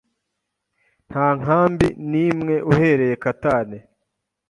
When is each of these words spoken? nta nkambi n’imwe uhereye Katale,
nta 1.09 1.27
nkambi 1.39 1.87
n’imwe 2.09 2.55
uhereye 2.71 3.15
Katale, 3.23 3.77